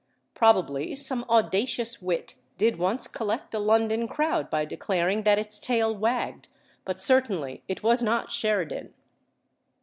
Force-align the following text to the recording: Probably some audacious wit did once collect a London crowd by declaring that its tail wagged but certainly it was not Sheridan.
Probably 0.33 0.95
some 0.95 1.25
audacious 1.29 2.01
wit 2.01 2.33
did 2.57 2.79
once 2.79 3.07
collect 3.07 3.53
a 3.53 3.59
London 3.59 4.07
crowd 4.07 4.49
by 4.49 4.65
declaring 4.65 5.21
that 5.25 5.37
its 5.37 5.59
tail 5.59 5.95
wagged 5.95 6.47
but 6.85 6.99
certainly 6.99 7.61
it 7.67 7.83
was 7.83 8.01
not 8.01 8.31
Sheridan. 8.31 8.95